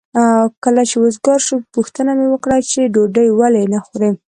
کله 0.63 0.81
چې 0.89 0.95
وزګار 1.03 1.39
شو 1.47 1.55
پوښتنه 1.75 2.11
مې 2.17 2.27
وکړه 2.29 2.57
چې 2.69 2.91
ډوډۍ 2.93 3.27
ولې 3.39 3.63
نه 3.73 3.79
خورې؟ 3.85 4.09